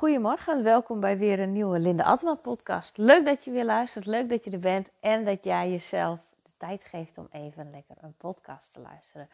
[0.00, 2.96] Goedemorgen en welkom bij weer een nieuwe Linda Atma podcast.
[2.96, 6.50] Leuk dat je weer luistert, leuk dat je er bent en dat jij jezelf de
[6.56, 9.28] tijd geeft om even lekker een podcast te luisteren.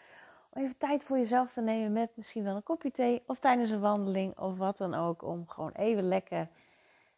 [0.50, 3.70] Om even tijd voor jezelf te nemen met misschien wel een kopje thee of tijdens
[3.70, 5.22] een wandeling of wat dan ook.
[5.22, 6.48] Om gewoon even lekker,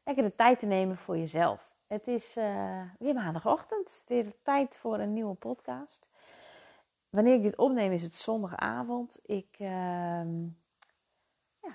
[0.04, 1.72] lekker de tijd te nemen voor jezelf.
[1.86, 6.06] Het is uh, weer maandagochtend, weer tijd voor een nieuwe podcast.
[7.10, 9.18] Wanneer ik dit opneem is het zondagavond.
[9.24, 9.56] Ik...
[9.58, 10.20] Uh,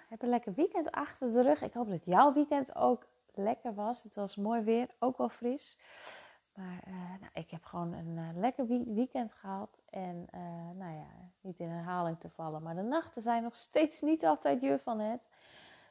[0.10, 1.62] heb een lekker weekend achter de rug.
[1.62, 4.04] Ik hoop dat jouw weekend ook lekker was.
[4.04, 5.78] Het was mooi weer, ook wel fris.
[6.54, 9.82] Maar uh, nou, ik heb gewoon een uh, lekker weekend gehad.
[9.90, 10.42] En uh,
[10.76, 11.08] nou ja,
[11.42, 12.64] niet in herhaling te vallen.
[12.64, 15.22] Maar de nachten zijn nog steeds niet altijd je van het.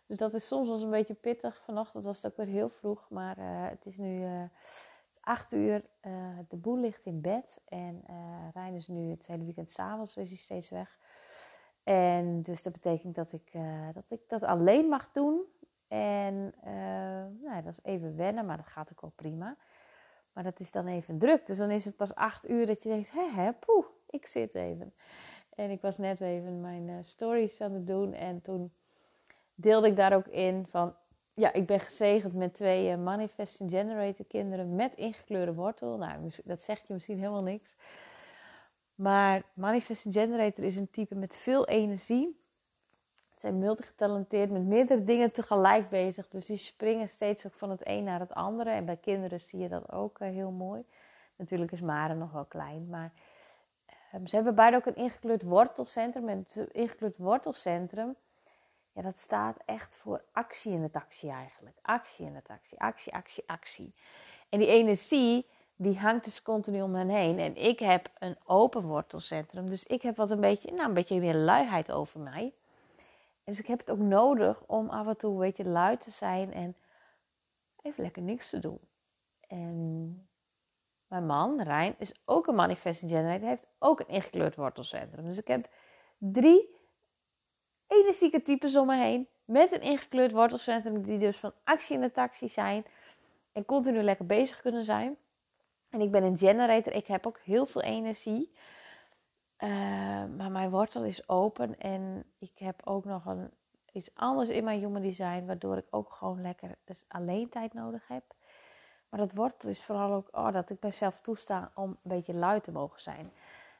[0.07, 1.63] Dus dat is soms wel eens een beetje pittig.
[1.65, 3.07] Vanochtend was het ook weer heel vroeg.
[3.11, 3.37] Maar
[3.71, 4.27] het is nu
[5.21, 5.85] acht uur.
[6.49, 7.61] de boel ligt in bed.
[7.69, 8.05] En
[8.55, 10.15] Rijn is nu het hele weekend s'avonds.
[10.15, 10.99] Dus hij steeds weg.
[11.85, 15.41] En dus dat betekent dat ik, uh, dat, ik dat alleen mag doen.
[15.89, 16.73] En uh,
[17.43, 19.57] nou, dat is even wennen, maar dat gaat ook wel prima.
[20.33, 21.47] Maar dat is dan even druk.
[21.47, 24.55] Dus dan is het pas acht uur dat je denkt, hè, hè, poeh, ik zit
[24.55, 24.95] even.
[25.55, 28.15] En ik was net even mijn uh, stories aan het doen.
[28.15, 28.73] En toen
[29.55, 30.95] deelde ik daar ook in van,
[31.35, 35.97] ja, ik ben gezegend met twee Manifesting Generator kinderen met ingekleurde wortel.
[35.97, 37.77] Nou, dat zegt je misschien helemaal niks.
[38.95, 42.41] Maar Manifesting Generator is een type met veel energie.
[43.15, 46.29] Ze zijn multigetalenteerd, met meerdere dingen tegelijk bezig.
[46.29, 48.71] Dus die springen steeds ook van het een naar het andere.
[48.71, 50.85] En bij kinderen zie je dat ook uh, heel mooi.
[51.37, 53.13] Natuurlijk is Mare nog wel klein, maar
[54.15, 56.29] um, ze hebben beide ook een ingekleurd wortelcentrum.
[56.29, 58.17] En het ingekleurd wortelcentrum,
[58.93, 61.79] ja, dat staat echt voor actie in de taxi eigenlijk.
[61.83, 63.91] Actie in de taxi, actie, actie, actie.
[64.49, 65.47] En die energie,
[65.83, 67.39] die hangt dus continu om hen heen.
[67.39, 69.71] En ik heb een open wortelcentrum.
[69.71, 72.53] Dus ik heb wat een beetje, nou, een beetje meer luiheid over mij.
[73.45, 76.53] Dus ik heb het ook nodig om af en toe een beetje luid te zijn
[76.53, 76.77] en
[77.83, 78.79] even lekker niks te doen.
[79.49, 80.29] En
[81.07, 83.49] mijn man, Rijn, is ook een manifesting generator.
[83.49, 85.25] Heeft ook een ingekleurd wortelcentrum.
[85.25, 85.69] Dus ik heb
[86.19, 86.75] drie
[87.87, 89.29] energieke types om me heen.
[89.45, 92.85] Met een ingekleurd wortelcentrum die dus van actie in de taxi zijn.
[93.53, 95.17] En continu lekker bezig kunnen zijn.
[95.93, 96.93] En ik ben een generator.
[96.93, 98.53] Ik heb ook heel veel energie.
[99.59, 99.69] Uh,
[100.37, 101.79] maar mijn wortel is open.
[101.79, 103.51] En ik heb ook nog een,
[103.93, 105.45] iets anders in mijn human design.
[105.47, 108.23] Waardoor ik ook gewoon lekker dus alleen tijd nodig heb.
[109.09, 112.65] Maar dat wortel is vooral ook oh, dat ik mezelf toesta om een beetje luid
[112.65, 113.33] te mogen zijn.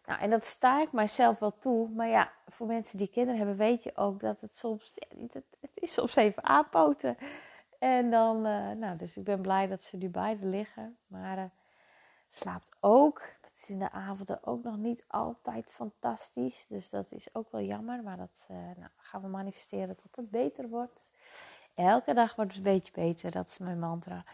[0.07, 1.89] Nou, en dat sta ik mijzelf wel toe.
[1.89, 4.95] Maar ja, voor mensen die kinderen hebben, weet je ook dat het soms,
[5.33, 7.17] het, is soms even aanpoten.
[7.79, 10.97] En dan, uh, nou, dus ik ben blij dat ze nu beide liggen.
[11.07, 11.45] Maar uh,
[12.35, 13.23] slaapt ook.
[13.41, 16.67] Dat is in de avonden ook nog niet altijd fantastisch.
[16.67, 18.03] Dus dat is ook wel jammer.
[18.03, 21.11] Maar dat uh, nou, gaan we manifesteren tot het beter wordt.
[21.75, 23.31] Elke dag wordt het een beetje beter.
[23.31, 24.25] Dat is mijn mantra.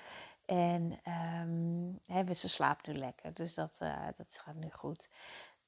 [0.44, 1.00] En
[1.46, 3.34] um, ze slaapt nu lekker.
[3.34, 5.08] Dus dat, uh, dat gaat nu goed.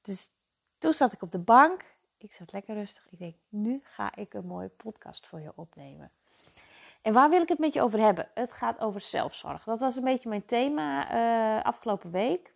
[0.01, 0.29] Dus
[0.77, 1.95] toen zat ik op de bank.
[2.17, 3.07] Ik zat lekker rustig.
[3.09, 6.11] Ik denk, nu ga ik een mooie podcast voor je opnemen.
[7.01, 8.29] En waar wil ik het met je over hebben?
[8.33, 9.63] Het gaat over zelfzorg.
[9.63, 12.53] Dat was een beetje mijn thema uh, afgelopen week.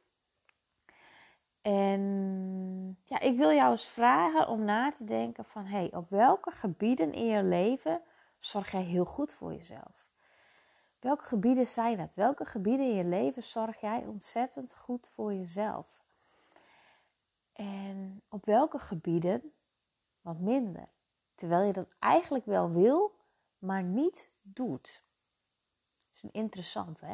[1.61, 5.65] En ja, ik wil jou eens vragen om na te denken van...
[5.65, 8.01] hey, op welke gebieden in je leven
[8.37, 10.05] zorg jij heel goed voor jezelf?
[10.99, 12.13] Welke gebieden zijn dat?
[12.13, 16.03] Welke gebieden in je leven zorg jij ontzettend goed voor jezelf?
[17.53, 19.53] En op welke gebieden
[20.21, 20.89] wat minder?
[21.35, 23.15] Terwijl je dat eigenlijk wel wil,
[23.57, 25.03] maar niet doet.
[26.07, 27.13] Dat is een interessant, hè?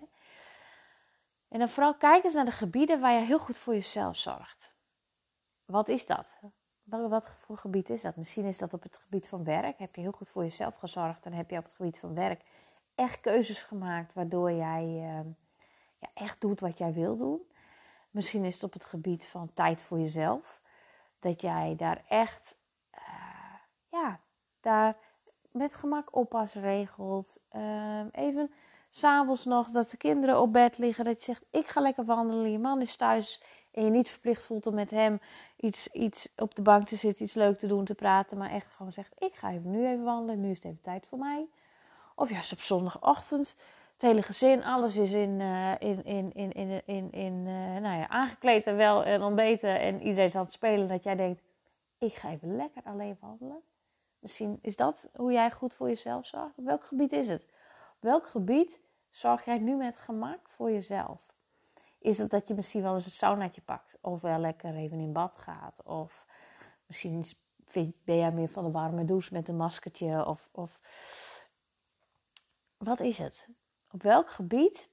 [1.48, 4.74] En dan vooral kijk eens naar de gebieden waar je heel goed voor jezelf zorgt.
[5.66, 6.38] Wat is dat?
[6.84, 8.16] Wat voor gebied is dat?
[8.16, 9.78] Misschien is dat op het gebied van werk.
[9.78, 12.42] Heb je heel goed voor jezelf gezorgd en heb je op het gebied van werk
[12.96, 15.32] echt keuzes gemaakt waardoor jij uh,
[15.98, 17.52] ja, echt doet wat jij wil doen.
[18.12, 20.62] Misschien is het op het gebied van tijd voor jezelf.
[21.20, 22.56] Dat jij daar echt,
[22.94, 23.56] uh,
[23.90, 24.20] ja,
[24.60, 24.98] daar
[25.52, 27.40] met gemak oppas regelt.
[27.56, 28.52] Uh, even
[28.90, 31.06] s'avonds nog dat de kinderen op bed liggen.
[31.06, 32.52] Dat je zegt, ik ga lekker wandelen.
[32.52, 33.44] Je man is thuis.
[33.72, 35.20] En je niet verplicht voelt om met hem
[35.56, 38.38] iets, iets op de bank te zitten, iets leuk te doen, te praten.
[38.38, 40.42] Maar echt gewoon zegt, ik ga even, nu even wandelen.
[40.42, 41.48] Nu is het even tijd voor mij.
[42.16, 43.56] Of juist op zondagochtend.
[43.94, 47.98] Het hele gezin, alles is in, uh, in, in, in, in, in, in uh, nou
[47.98, 49.80] ja, aangekleed en wel en ontbeten.
[49.80, 50.88] En iedereen is aan het spelen.
[50.88, 51.42] Dat jij denkt,
[51.98, 53.62] ik ga even lekker alleen wandelen.
[54.22, 56.58] Misschien is dat hoe jij goed voor jezelf zorgt.
[56.58, 57.44] Op welk gebied is het?
[57.96, 61.20] Op welk gebied zorg jij nu met gemak voor jezelf?
[61.98, 63.98] Is het dat je misschien wel eens een saunaatje pakt?
[64.02, 65.84] Of wel lekker even in bad gaat?
[65.84, 66.26] Of
[66.86, 67.26] misschien
[68.04, 70.26] ben jij meer van de warme douche met een maskertje?
[70.26, 70.80] Of, of
[72.78, 73.48] wat is het?
[73.92, 74.90] Op welk gebied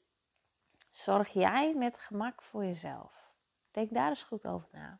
[0.90, 3.32] zorg jij met gemak voor jezelf?
[3.70, 4.98] Denk daar eens goed over na.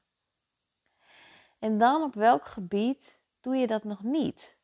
[1.58, 4.56] En dan op welk gebied doe je dat nog niet?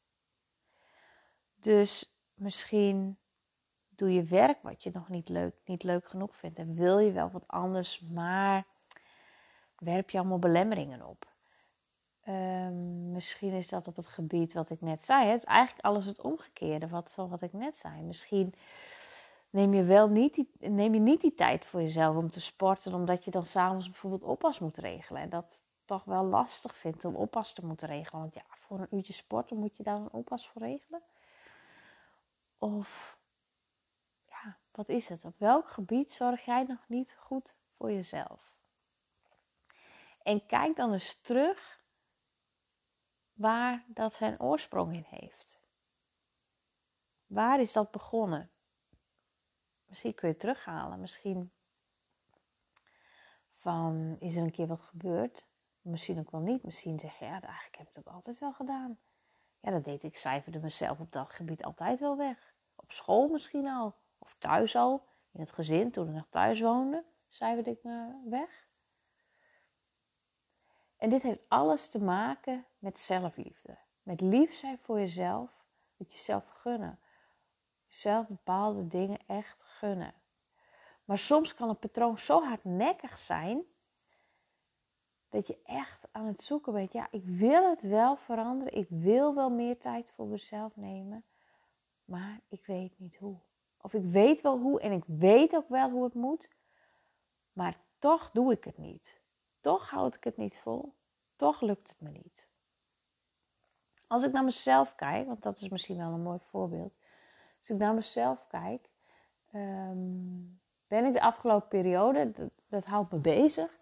[1.54, 3.18] Dus misschien
[3.88, 6.58] doe je werk wat je nog niet leuk, niet leuk genoeg vindt.
[6.58, 8.64] En wil je wel wat anders, maar
[9.78, 11.32] werp je allemaal belemmeringen op.
[12.28, 15.26] Um, misschien is dat op het gebied wat ik net zei.
[15.26, 18.02] Het is eigenlijk alles het omgekeerde wat, van wat ik net zei.
[18.02, 18.54] Misschien
[19.50, 22.94] neem je wel niet die, neem je niet die tijd voor jezelf om te sporten,
[22.94, 25.22] omdat je dan s'avonds bijvoorbeeld oppas moet regelen.
[25.22, 28.20] En dat toch wel lastig vindt om oppas te moeten regelen.
[28.20, 31.02] Want ja, voor een uurtje sporten moet je daar een oppas voor regelen.
[32.58, 33.18] Of
[34.18, 35.24] ja, wat is het?
[35.24, 38.56] Op welk gebied zorg jij nog niet goed voor jezelf?
[40.22, 41.82] En kijk dan eens terug
[43.32, 45.60] waar dat zijn oorsprong in heeft.
[47.26, 48.50] Waar is dat begonnen?
[49.86, 51.00] Misschien kun je terughalen.
[51.00, 51.52] Misschien
[53.48, 55.46] van is er een keer wat gebeurd.
[55.84, 56.62] Misschien ook wel niet.
[56.62, 58.98] Misschien zeg je ja, eigenlijk heb ik dat altijd wel gedaan.
[59.60, 60.16] Ja, dat deed ik.
[60.16, 62.54] cijferde mezelf op dat gebied altijd wel weg.
[62.76, 63.94] Op school misschien al.
[64.18, 65.06] Of thuis al.
[65.32, 68.68] In het gezin, toen ik nog thuis woonde, cijferde ik me weg.
[70.96, 73.78] En dit heeft alles te maken met zelfliefde.
[74.02, 75.64] Met lief zijn voor jezelf.
[75.96, 77.00] Met jezelf gunnen.
[77.86, 80.14] Jezelf bepaalde dingen echt gunnen.
[81.04, 83.64] Maar soms kan een patroon zo hardnekkig zijn
[85.34, 86.92] dat je echt aan het zoeken bent.
[86.92, 88.74] Ja, ik wil het wel veranderen.
[88.74, 91.24] Ik wil wel meer tijd voor mezelf nemen.
[92.04, 93.36] Maar ik weet niet hoe.
[93.80, 96.50] Of ik weet wel hoe en ik weet ook wel hoe het moet.
[97.52, 99.20] Maar toch doe ik het niet.
[99.60, 100.92] Toch houd ik het niet vol.
[101.36, 102.48] Toch lukt het me niet.
[104.06, 106.94] Als ik naar mezelf kijk, want dat is misschien wel een mooi voorbeeld.
[107.58, 108.88] Als ik naar mezelf kijk,
[109.50, 110.40] ehm,
[110.86, 113.78] ben ik de afgelopen periode, dat, dat houdt me bezig.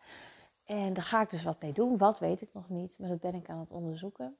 [0.72, 1.96] En daar ga ik dus wat mee doen.
[1.96, 4.36] Wat weet ik nog niet, maar dat ben ik aan het onderzoeken.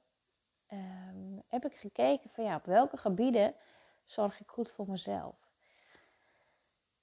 [0.71, 3.55] Um, heb ik gekeken van ja, op welke gebieden
[4.03, 5.35] zorg ik goed voor mezelf.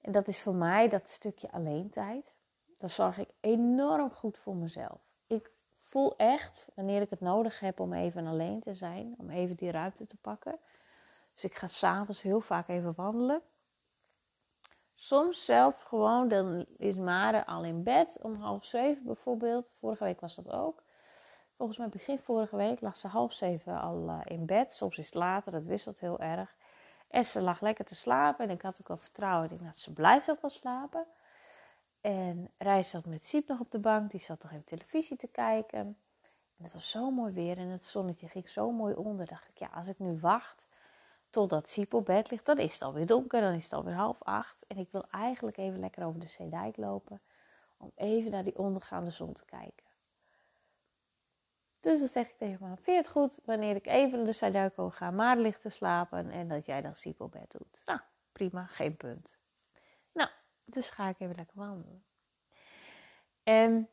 [0.01, 2.35] En dat is voor mij dat stukje alleentijd.
[2.77, 5.01] Dan zorg ik enorm goed voor mezelf.
[5.27, 9.55] Ik voel echt wanneer ik het nodig heb om even alleen te zijn, om even
[9.55, 10.59] die ruimte te pakken.
[11.33, 13.41] Dus ik ga s'avonds heel vaak even wandelen.
[14.93, 19.71] Soms zelf gewoon, dan is Mare al in bed om half zeven bijvoorbeeld.
[19.79, 20.83] Vorige week was dat ook.
[21.55, 24.73] Volgens mij begin vorige week lag ze half zeven al eh, in bed.
[24.73, 26.55] Soms is het later, dat wisselt heel erg.
[27.07, 29.43] En ze lag lekker te slapen en ik had ook al vertrouwen.
[29.43, 31.05] Ik dacht, nou, ze blijft ook wel slapen.
[32.01, 34.11] En Reis zat met Siep nog op de bank.
[34.11, 35.79] Die zat nog even televisie te kijken.
[36.57, 39.25] En het was zo mooi weer en het zonnetje ging zo mooi onder.
[39.25, 40.69] Dacht ik, ja, als ik nu wacht
[41.29, 43.41] totdat Siep op bed ligt, dan is het alweer donker.
[43.41, 44.60] Dan is het alweer half acht.
[44.71, 47.21] En ik wil eigenlijk even lekker over de Zeedijk lopen.
[47.77, 49.85] Om even naar die ondergaande zon te kijken.
[51.79, 55.11] Dus dan zeg ik tegen me, vind het goed wanneer ik even de Zeedijk ga,
[55.11, 57.81] maar ligt te slapen en dat jij dan Siep op bed doet?
[57.85, 57.99] Nou,
[58.31, 59.37] prima, geen punt.
[60.11, 60.29] Nou,
[60.63, 62.05] dus ga ik even lekker wandelen.
[63.43, 63.89] En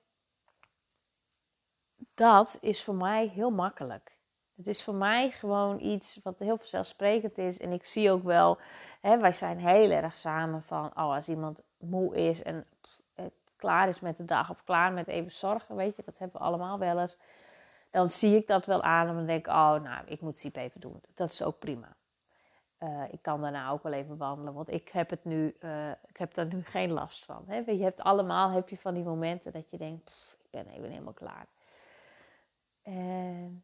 [2.14, 4.17] dat is voor mij heel makkelijk.
[4.58, 7.58] Het is voor mij gewoon iets wat heel vanzelfsprekend is.
[7.58, 8.58] En ik zie ook wel,
[9.00, 12.66] hè, wij zijn heel erg samen van, oh, als iemand moe is en
[13.58, 16.46] klaar is met de dag of klaar met even zorgen, weet je, dat hebben we
[16.46, 17.16] allemaal wel eens.
[17.90, 20.56] Dan zie ik dat wel aan en dan denk ik, oh, nou, ik moet Siep
[20.56, 21.00] even doen.
[21.14, 21.96] Dat is ook prima.
[22.82, 26.16] Uh, ik kan daarna ook wel even wandelen, want ik heb, het nu, uh, ik
[26.16, 27.44] heb daar nu geen last van.
[27.46, 27.56] Hè?
[27.56, 31.12] Je hebt allemaal heb je van die momenten dat je denkt, ik ben even helemaal
[31.12, 31.46] klaar.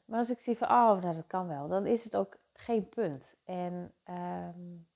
[0.05, 2.89] Maar als ik zie van, oh, nou, dat kan wel, dan is het ook geen
[2.89, 3.37] punt.
[3.45, 4.87] En um,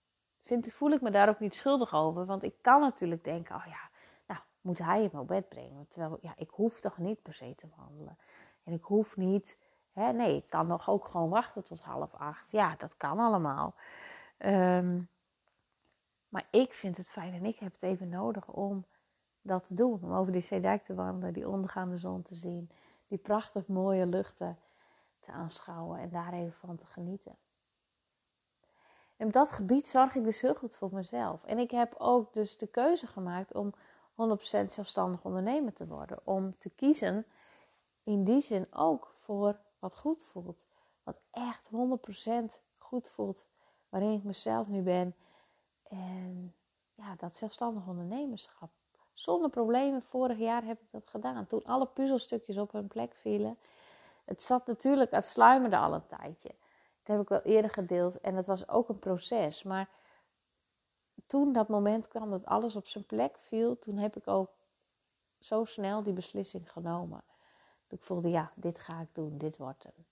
[0.40, 3.66] vind, voel ik me daar ook niet schuldig over, want ik kan natuurlijk denken, oh
[3.66, 3.90] ja,
[4.26, 5.88] nou, moet hij hem op bed brengen?
[5.88, 8.18] Terwijl, ja, ik hoef toch niet per se te wandelen.
[8.64, 9.58] En ik hoef niet,
[9.92, 12.50] hè, nee, ik kan nog ook gewoon wachten tot half acht.
[12.50, 13.74] Ja, dat kan allemaal.
[14.38, 15.08] Um,
[16.28, 18.84] maar ik vind het fijn en ik heb het even nodig om
[19.42, 20.00] dat te doen.
[20.02, 22.70] Om over die zeedijk te wandelen, die ondergaande zon te zien.
[23.08, 24.58] Die prachtig mooie luchten
[25.20, 27.36] te aanschouwen en daar even van te genieten.
[29.16, 31.44] En op dat gebied zorg ik dus heel goed voor mezelf.
[31.44, 33.74] En ik heb ook dus de keuze gemaakt om 100%
[34.66, 36.26] zelfstandig ondernemer te worden.
[36.26, 37.26] Om te kiezen
[38.02, 40.64] in die zin ook voor wat goed voelt.
[41.02, 41.70] Wat echt
[42.50, 43.46] 100% goed voelt
[43.88, 45.14] waarin ik mezelf nu ben.
[45.82, 46.54] En
[46.94, 48.70] ja, dat zelfstandig ondernemerschap.
[49.18, 51.46] Zonder problemen, vorig jaar heb ik dat gedaan.
[51.46, 53.58] Toen alle puzzelstukjes op hun plek vielen.
[54.24, 56.48] Het zat natuurlijk, het sluimerde al een tijdje.
[57.02, 58.20] Dat heb ik wel eerder gedeeld.
[58.20, 59.62] En het was ook een proces.
[59.62, 59.88] Maar
[61.26, 64.50] toen dat moment kwam dat alles op zijn plek viel, toen heb ik ook
[65.38, 67.22] zo snel die beslissing genomen.
[67.86, 70.06] Dat ik voelde, ja, dit ga ik doen, dit wordt hem.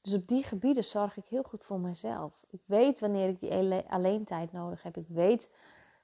[0.00, 2.44] Dus op die gebieden zorg ik heel goed voor mezelf.
[2.50, 4.96] Ik weet wanneer ik die alleen tijd nodig heb.
[4.96, 5.48] Ik weet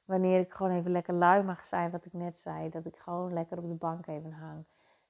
[0.08, 2.70] wanneer ik gewoon even lekker lui mag zijn, wat ik net zei.
[2.70, 4.64] Dat ik gewoon lekker op de bank even hang.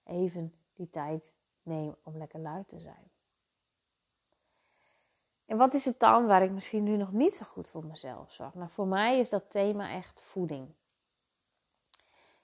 [0.04, 3.10] Even die tijd neem om lekker lui te zijn.
[5.46, 8.32] En wat is het dan waar ik misschien nu nog niet zo goed voor mezelf
[8.32, 8.54] zorg?
[8.54, 10.68] Nou, voor mij is dat thema echt voeding.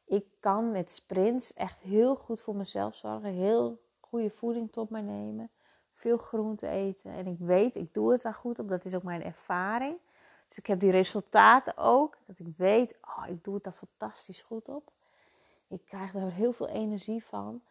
[0.04, 3.32] Ik kan met sprints echt heel goed voor mezelf zorgen.
[3.32, 5.50] Heel goede voeding tot mij nemen.
[5.92, 7.11] Veel groente eten.
[7.11, 8.68] En ik weet, ik doe het daar goed op.
[8.68, 9.99] Dat is ook mijn ervaring.
[10.54, 12.18] Dus ik heb die resultaten ook.
[12.26, 14.92] Dat ik weet, oh, ik doe het daar fantastisch goed op.
[15.68, 17.62] Ik krijg er heel veel energie van.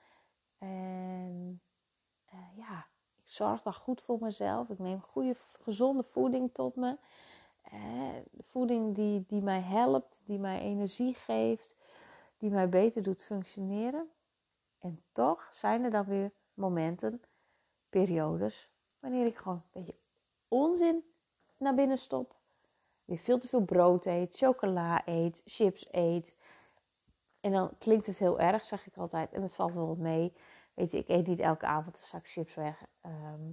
[0.57, 1.61] En
[2.33, 4.69] uh, ja, ik zorg daar goed voor mezelf.
[4.69, 6.97] Ik neem goede, gezonde voeding tot me.
[7.73, 8.09] Uh,
[8.41, 11.75] voeding die, die mij helpt, die mij energie geeft,
[12.37, 14.09] die mij beter doet functioneren.
[14.79, 17.21] En toch zijn er dan weer momenten,
[17.89, 19.95] periodes, wanneer ik gewoon een beetje
[20.47, 21.03] onzin
[21.57, 22.41] naar binnen stop.
[23.05, 26.35] Weer veel te veel brood eet, chocola eet, chips eet.
[27.41, 29.33] En dan klinkt het heel erg, zeg ik altijd.
[29.33, 30.33] En het valt wel wat mee.
[30.73, 32.85] Weet je, ik eet niet elke avond een zak chips weg.
[33.01, 33.51] Ehm,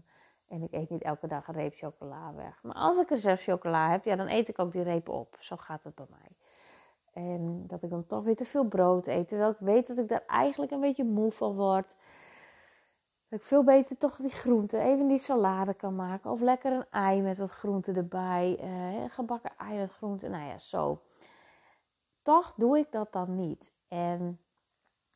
[0.48, 2.62] en ik eet niet elke dag een reep chocola weg.
[2.62, 5.36] Maar als ik een zes chocola heb, ja, dan eet ik ook die reep op.
[5.40, 6.36] Zo gaat het bij mij.
[7.12, 9.28] En dat ik dan toch weer te veel brood eet.
[9.28, 11.94] Terwijl ik weet dat ik daar eigenlijk een beetje moe van word.
[13.30, 16.30] Dat ik veel beter toch die groenten, even die salade kan maken.
[16.30, 18.58] Of lekker een ei met wat groenten erbij.
[18.62, 20.30] Uh, gebakken ei met groenten.
[20.30, 21.02] Nou ja, zo.
[22.22, 23.72] Toch doe ik dat dan niet.
[23.88, 24.40] En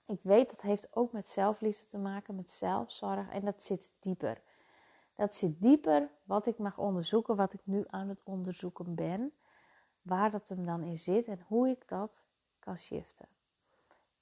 [0.07, 3.31] ik weet dat heeft ook met zelfliefde te maken, met zelfzorg.
[3.31, 4.41] En dat zit dieper.
[5.15, 9.33] Dat zit dieper wat ik mag onderzoeken, wat ik nu aan het onderzoeken ben.
[10.03, 12.23] Waar dat hem dan in zit en hoe ik dat
[12.59, 13.29] kan shiften.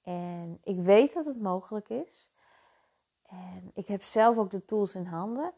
[0.01, 2.32] En ik weet dat het mogelijk is.
[3.29, 5.53] En ik heb zelf ook de tools in handen.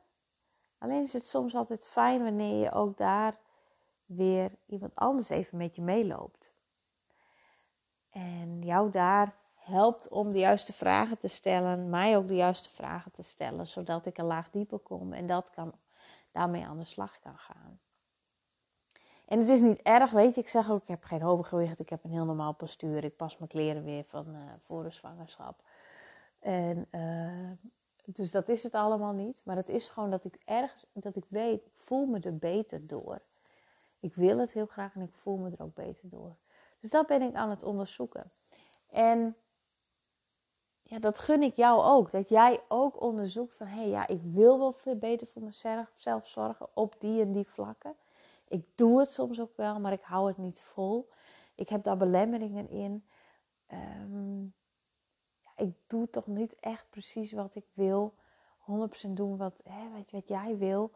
[0.77, 3.37] Alleen is het soms altijd fijn wanneer je ook daar
[4.05, 6.51] weer iemand anders even met je meeloopt.
[8.09, 13.11] En jou daar helpt om de juiste vragen te stellen, mij ook de juiste vragen
[13.11, 15.73] te stellen, zodat ik een laag dieper kom en dat kan,
[16.31, 17.79] daarmee aan de slag kan gaan.
[19.25, 21.89] En het is niet erg, weet je, ik zeg ook, ik heb geen overgewicht, ik
[21.89, 25.61] heb een heel normaal postuur, ik pas mijn kleren weer van uh, voor de zwangerschap.
[26.45, 27.51] En uh,
[28.05, 31.25] dus dat is het allemaal niet, maar het is gewoon dat ik ergens, dat ik
[31.27, 33.21] weet, voel me er beter door.
[33.99, 36.35] Ik wil het heel graag en ik voel me er ook beter door.
[36.79, 38.31] Dus dat ben ik aan het onderzoeken.
[38.89, 39.35] En
[40.81, 42.11] ja, dat gun ik jou ook.
[42.11, 46.27] Dat jij ook onderzoekt van, hé hey, ja, ik wil wel veel beter voor mezelf
[46.27, 47.95] zorgen op die en die vlakken.
[48.47, 51.09] Ik doe het soms ook wel, maar ik hou het niet vol.
[51.55, 53.05] Ik heb daar belemmeringen in.
[53.71, 54.53] Um,
[55.55, 58.13] ik doe toch niet echt precies wat ik wil.
[59.07, 60.91] 100% doen wat, hè, wat, jij wil.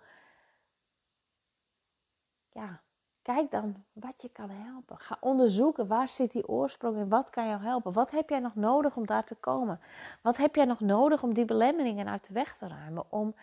[2.51, 2.81] Ja,
[3.21, 4.97] Kijk dan wat je kan helpen.
[4.97, 7.93] Ga onderzoeken waar zit die oorsprong en wat kan jou helpen.
[7.93, 9.79] Wat heb jij nog nodig om daar te komen?
[10.21, 13.05] Wat heb jij nog nodig om die belemmeringen uit de weg te ruimen?
[13.09, 13.35] Om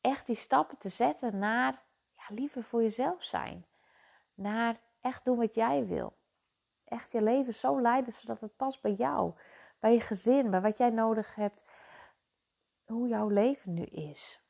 [0.00, 1.82] echt die stappen te zetten naar
[2.16, 3.64] ja, liever voor jezelf zijn.
[4.34, 6.12] Naar echt doen wat jij wil.
[6.84, 9.32] Echt je leven zo leiden zodat het past bij jou.
[9.78, 11.64] Bij je gezin, bij wat jij nodig hebt.
[12.84, 14.40] Hoe jouw leven nu is.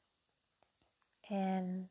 [1.20, 1.90] En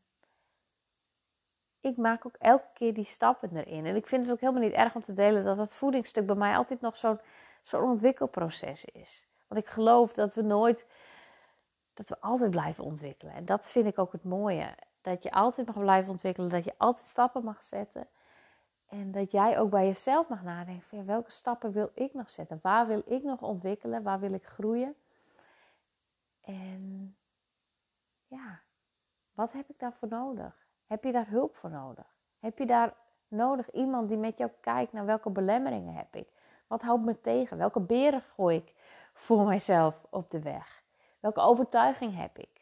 [1.79, 3.85] ik maak ook elke keer die stappen erin.
[3.85, 6.35] En ik vind het ook helemaal niet erg om te delen dat dat voedingsstuk bij
[6.35, 7.19] mij altijd nog zo'n
[7.67, 9.27] zo'n ontwikkelproces is.
[9.47, 10.87] Want ik geloof dat we nooit,
[11.93, 13.33] dat we altijd blijven ontwikkelen.
[13.33, 14.75] En dat vind ik ook het mooie.
[15.01, 18.07] Dat je altijd mag blijven ontwikkelen, dat je altijd stappen mag zetten.
[18.89, 22.59] En dat jij ook bij jezelf mag nadenken van welke stappen wil ik nog zetten?
[22.61, 24.03] Waar wil ik nog ontwikkelen?
[24.03, 24.95] Waar wil ik groeien?
[26.41, 27.15] En
[28.27, 28.59] ja,
[29.33, 30.67] wat heb ik daarvoor nodig?
[30.87, 32.05] Heb je daar hulp voor nodig?
[32.39, 32.93] Heb je daar
[33.27, 36.27] nodig iemand die met jou kijkt naar welke belemmeringen heb ik?
[36.67, 37.57] Wat houdt me tegen?
[37.57, 38.73] Welke beren gooi ik
[39.13, 40.83] voor mijzelf op de weg?
[41.19, 42.54] Welke overtuiging heb ik?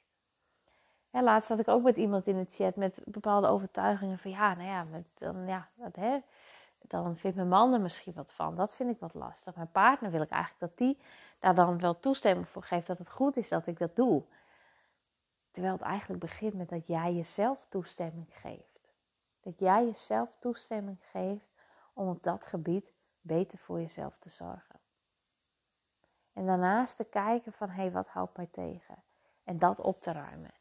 [1.13, 4.53] Ja, laatst had ik ook met iemand in het chat met bepaalde overtuigingen van ja,
[4.53, 6.19] nou ja, met, dan, ja dat, hè,
[6.81, 8.55] dan vindt mijn man er misschien wat van.
[8.55, 9.55] Dat vind ik wat lastig.
[9.55, 10.97] Mijn partner wil ik eigenlijk dat die
[11.39, 14.23] daar dan wel toestemming voor geeft dat het goed is dat ik dat doe.
[15.51, 18.91] Terwijl het eigenlijk begint met dat jij jezelf toestemming geeft.
[19.41, 21.47] Dat jij jezelf toestemming geeft
[21.93, 24.79] om op dat gebied beter voor jezelf te zorgen.
[26.33, 29.03] En daarnaast te kijken van hé, hey, wat houdt mij tegen?
[29.43, 30.51] En dat op te ruimen.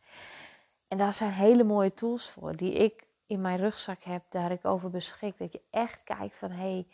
[0.93, 4.65] En daar zijn hele mooie tools voor die ik in mijn rugzak heb, daar ik
[4.65, 5.39] over beschik.
[5.39, 6.87] Dat je echt kijkt van, hé, hey,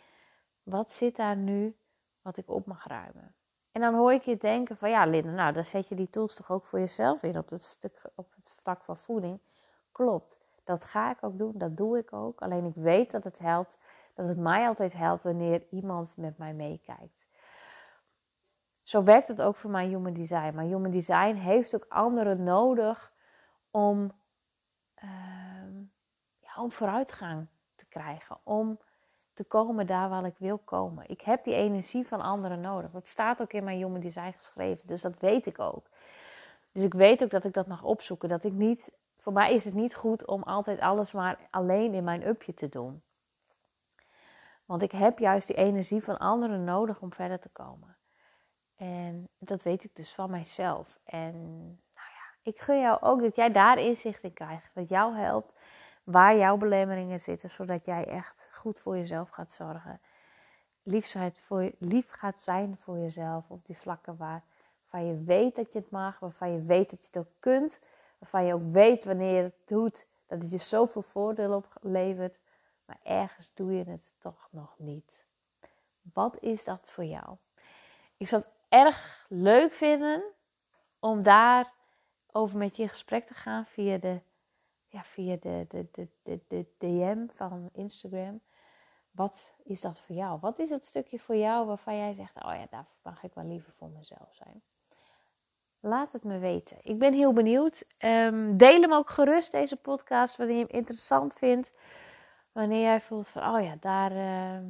[0.63, 1.75] wat zit daar nu
[2.21, 3.33] wat ik op mag ruimen?
[3.71, 6.35] En dan hoor ik je denken van, ja Linda, nou dan zet je die tools
[6.35, 9.39] toch ook voor jezelf in op het, stuk, op het vlak van voeding.
[9.91, 12.41] Klopt, dat ga ik ook doen, dat doe ik ook.
[12.41, 13.77] Alleen ik weet dat het helpt,
[14.13, 17.27] dat het mij altijd helpt wanneer iemand met mij meekijkt.
[18.83, 20.55] Zo werkt het ook voor mijn Human Design.
[20.55, 23.11] Maar Human Design heeft ook anderen nodig
[23.71, 24.11] om,
[25.03, 25.79] uh,
[26.39, 28.37] ja, om vooruitgang te krijgen.
[28.43, 28.79] Om
[29.33, 31.09] te komen daar waar ik wil komen.
[31.09, 32.91] Ik heb die energie van anderen nodig.
[32.91, 34.87] Dat staat ook in mijn Human Design geschreven.
[34.87, 35.89] Dus dat weet ik ook.
[36.71, 38.29] Dus ik weet ook dat ik dat mag opzoeken.
[38.29, 42.03] Dat ik niet, voor mij is het niet goed om altijd alles maar alleen in
[42.03, 43.01] mijn upje te doen.
[44.65, 47.97] Want ik heb juist die energie van anderen nodig om verder te komen.
[48.75, 50.99] En dat weet ik dus van mijzelf.
[51.03, 51.79] En
[52.41, 54.75] ik gun jou ook dat jij daar inzicht in krijgt.
[54.75, 55.53] Dat jou helpt
[56.03, 57.49] waar jouw belemmeringen zitten.
[57.49, 60.01] Zodat jij echt goed voor jezelf gaat zorgen.
[61.33, 64.43] Voor, lief gaat zijn voor jezelf op die vlakken waar,
[64.79, 66.19] waarvan je weet dat je het mag.
[66.19, 67.81] Waarvan je weet dat je het ook kunt.
[68.19, 70.07] Waarvan je ook weet wanneer je het doet.
[70.27, 72.39] Dat het je zoveel voordeel oplevert.
[72.85, 75.25] Maar ergens doe je het toch nog niet.
[76.13, 77.37] Wat is dat voor jou?
[78.17, 80.23] Ik zou het erg leuk vinden
[80.99, 81.73] om daar
[82.31, 84.21] over met je in gesprek te gaan via de,
[84.87, 88.41] ja, via de, de, de, de, de DM van Instagram.
[89.11, 90.39] Wat is dat voor jou?
[90.39, 93.45] Wat is het stukje voor jou waarvan jij zegt: Oh ja, daar mag ik wel
[93.45, 94.61] liever voor mezelf zijn?
[95.79, 96.77] Laat het me weten.
[96.81, 97.85] Ik ben heel benieuwd.
[97.99, 101.71] Um, deel hem ook gerust, deze podcast, wanneer je hem interessant vindt.
[102.51, 104.67] Wanneer jij voelt van: Oh ja, daar uh,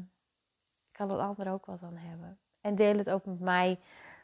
[0.91, 2.39] kan een ander ook wat aan hebben.
[2.61, 3.79] En deel het ook met mij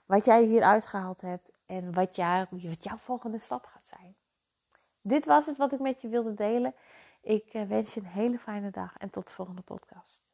[0.06, 2.16] wat jij hier uitgehaald hebt en wat,
[2.50, 4.16] wat jouw volgende stap gaat zijn.
[5.02, 6.74] Dit was het wat ik met je wilde delen.
[7.22, 10.25] Ik eh, wens je een hele fijne dag en tot de volgende podcast.